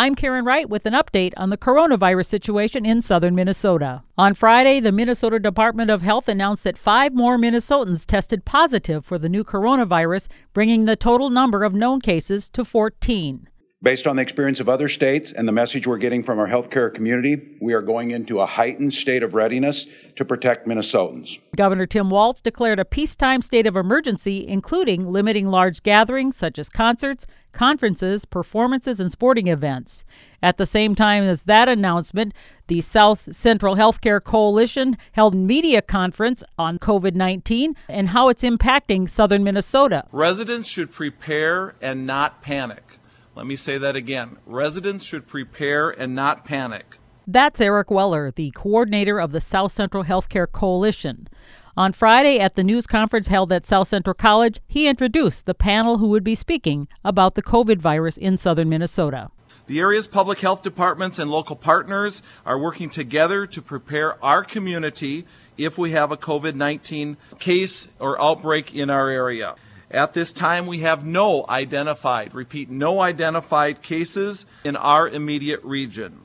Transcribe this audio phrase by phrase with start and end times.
[0.00, 4.02] I'm Karen Wright with an update on the coronavirus situation in southern Minnesota.
[4.16, 9.18] On Friday, the Minnesota Department of Health announced that five more Minnesotans tested positive for
[9.18, 13.46] the new coronavirus, bringing the total number of known cases to 14.
[13.82, 16.92] Based on the experience of other states and the message we're getting from our healthcare
[16.92, 19.86] community, we are going into a heightened state of readiness
[20.16, 21.38] to protect Minnesotans.
[21.56, 26.68] Governor Tim Walz declared a peacetime state of emergency, including limiting large gatherings such as
[26.68, 30.04] concerts, conferences, performances, and sporting events.
[30.42, 32.34] At the same time as that announcement,
[32.66, 38.42] the South Central Healthcare Coalition held a media conference on COVID 19 and how it's
[38.42, 40.04] impacting southern Minnesota.
[40.12, 42.99] Residents should prepare and not panic.
[43.40, 44.36] Let me say that again.
[44.44, 46.98] Residents should prepare and not panic.
[47.26, 51.26] That's Eric Weller, the coordinator of the South Central Healthcare Coalition.
[51.74, 55.96] On Friday, at the news conference held at South Central College, he introduced the panel
[55.96, 59.30] who would be speaking about the COVID virus in southern Minnesota.
[59.68, 65.24] The area's public health departments and local partners are working together to prepare our community
[65.56, 69.54] if we have a COVID 19 case or outbreak in our area.
[69.90, 76.20] At this time, we have no identified, repeat, no identified cases in our immediate region.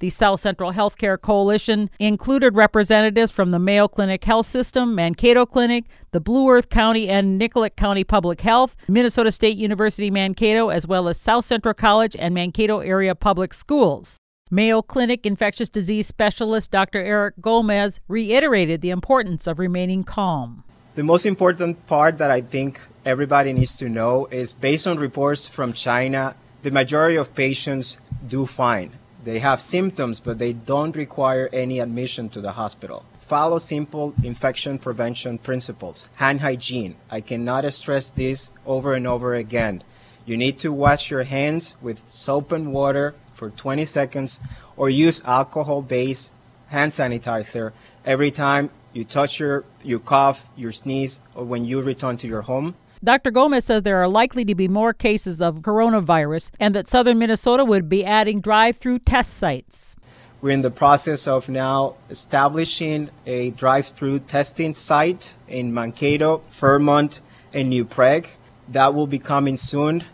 [0.00, 5.84] The South Central Healthcare Coalition included representatives from the Mayo Clinic Health System, Mankato Clinic,
[6.10, 11.06] the Blue Earth County and Nicollet County Public Health, Minnesota State University Mankato, as well
[11.06, 14.18] as South Central College and Mankato Area Public Schools.
[14.50, 16.98] Mayo Clinic infectious disease specialist Dr.
[16.98, 20.64] Eric Gomez reiterated the importance of remaining calm.
[20.94, 25.44] The most important part that I think everybody needs to know is based on reports
[25.44, 27.96] from China, the majority of patients
[28.28, 28.92] do fine.
[29.24, 33.04] They have symptoms, but they don't require any admission to the hospital.
[33.18, 36.08] Follow simple infection prevention principles.
[36.14, 36.94] Hand hygiene.
[37.10, 39.82] I cannot stress this over and over again.
[40.26, 44.38] You need to wash your hands with soap and water for 20 seconds
[44.76, 46.30] or use alcohol based
[46.68, 47.72] hand sanitizer
[48.04, 52.42] every time you touch your, you cough, you sneeze, or when you return to your
[52.42, 52.74] home.
[53.02, 53.30] Dr.
[53.30, 57.62] Gomez says there are likely to be more cases of coronavirus and that southern Minnesota
[57.62, 59.96] would be adding drive through test sites.
[60.40, 67.20] We're in the process of now establishing a drive through testing site in Mankato, Fairmont,
[67.52, 68.26] and New Prague.
[68.68, 70.04] That will be coming soon.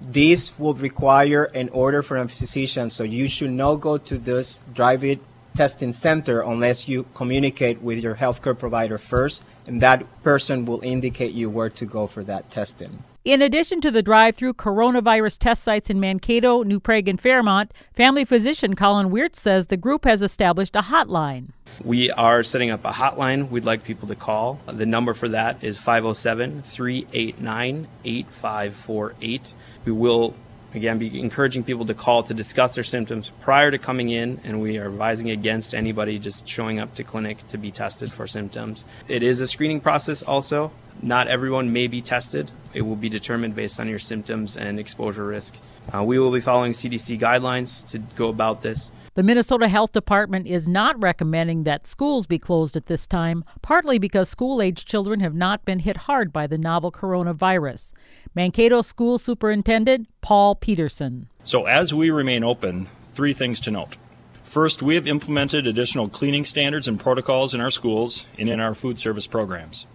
[0.00, 4.60] This will require an order from a physician, so you should not go to this
[4.72, 5.20] drive it
[5.58, 11.32] testing center unless you communicate with your healthcare provider first, and that person will indicate
[11.32, 13.02] you where to go for that testing.
[13.24, 17.74] In addition to the drive through coronavirus test sites in Mankato, New Prague, and Fairmont,
[17.92, 21.48] family physician Colin Wirtz says the group has established a hotline.
[21.82, 24.60] We are setting up a hotline we'd like people to call.
[24.68, 29.54] The number for that is 507 389 8548.
[29.84, 30.34] We will
[30.74, 34.60] again be encouraging people to call to discuss their symptoms prior to coming in and
[34.60, 38.84] we are advising against anybody just showing up to clinic to be tested for symptoms.
[39.08, 40.70] It is a screening process also.
[41.00, 42.50] Not everyone may be tested.
[42.74, 45.54] It will be determined based on your symptoms and exposure risk.
[45.94, 50.46] Uh, we will be following cdc guidelines to go about this the Minnesota Health Department
[50.46, 55.18] is not recommending that schools be closed at this time, partly because school age children
[55.18, 57.92] have not been hit hard by the novel coronavirus.
[58.36, 61.28] Mankato School Superintendent Paul Peterson.
[61.42, 62.86] So, as we remain open,
[63.16, 63.96] three things to note.
[64.44, 68.72] First, we have implemented additional cleaning standards and protocols in our schools and in our
[68.72, 69.88] food service programs.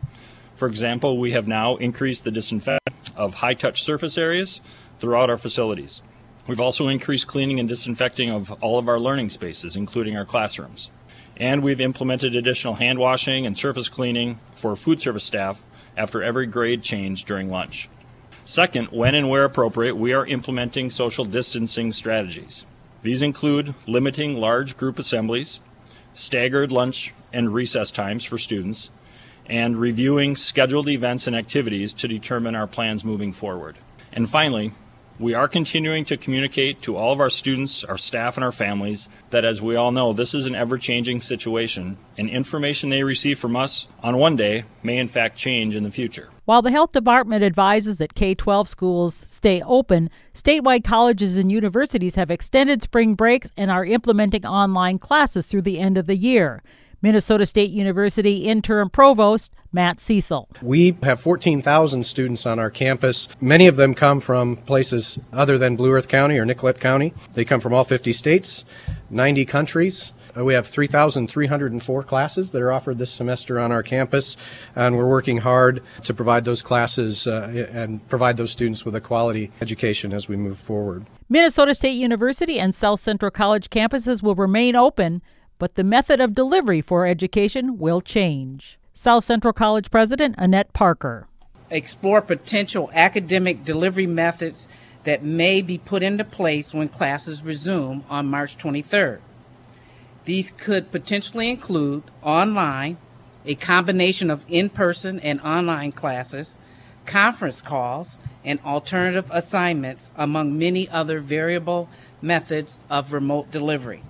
[0.55, 4.59] For example, we have now increased the disinfection of high touch surface areas
[4.99, 6.01] throughout our facilities.
[6.45, 10.91] We've also increased cleaning and disinfecting of all of our learning spaces, including our classrooms.
[11.37, 15.65] And we've implemented additional hand washing and surface cleaning for food service staff
[15.95, 17.89] after every grade change during lunch.
[18.45, 22.65] Second, when and where appropriate, we are implementing social distancing strategies.
[23.01, 25.61] These include limiting large group assemblies,
[26.13, 28.89] staggered lunch and recess times for students,
[29.45, 33.77] and reviewing scheduled events and activities to determine our plans moving forward.
[34.11, 34.73] And finally,
[35.19, 39.09] we are continuing to communicate to all of our students, our staff, and our families
[39.29, 43.37] that, as we all know, this is an ever changing situation, and information they receive
[43.37, 46.29] from us on one day may in fact change in the future.
[46.45, 52.15] While the health department advises that K 12 schools stay open, statewide colleges and universities
[52.15, 56.63] have extended spring breaks and are implementing online classes through the end of the year.
[57.03, 60.47] Minnesota State University interim provost Matt Cecil.
[60.61, 63.27] We have 14,000 students on our campus.
[63.41, 67.13] Many of them come from places other than Blue Earth County or Nicollet County.
[67.33, 68.63] They come from all 50 states,
[69.09, 70.13] 90 countries.
[70.35, 74.37] Uh, we have 3,304 classes that are offered this semester on our campus,
[74.73, 79.01] and we're working hard to provide those classes uh, and provide those students with a
[79.01, 81.05] quality education as we move forward.
[81.27, 85.21] Minnesota State University and South Central College campuses will remain open,
[85.59, 88.77] but the method of delivery for education will change.
[88.93, 91.27] South Central College President Annette Parker.
[91.69, 94.67] Explore potential academic delivery methods
[95.03, 99.19] that may be put into place when classes resume on March 23rd.
[100.25, 102.97] These could potentially include online,
[103.45, 106.57] a combination of in person and online classes,
[107.05, 111.89] conference calls, and alternative assignments, among many other variable
[112.21, 114.03] methods of remote delivery.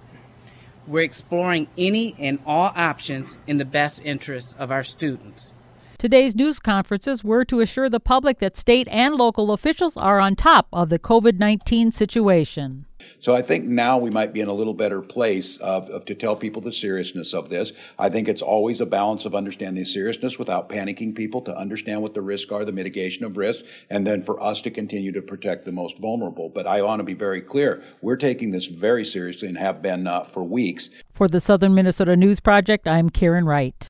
[0.85, 5.53] We're exploring any and all options in the best interests of our students.
[6.03, 10.35] Today's news conferences were to assure the public that state and local officials are on
[10.35, 12.85] top of the COVID 19 situation.
[13.21, 16.13] So I think now we might be in a little better place of, of, to
[16.13, 17.71] tell people the seriousness of this.
[17.97, 22.01] I think it's always a balance of understanding the seriousness without panicking people to understand
[22.01, 25.21] what the risks are, the mitigation of risk, and then for us to continue to
[25.21, 26.49] protect the most vulnerable.
[26.49, 30.05] But I want to be very clear: we're taking this very seriously and have been
[30.05, 30.89] uh, for weeks.
[31.13, 33.73] For the Southern Minnesota News Project, I'm Karen Wright.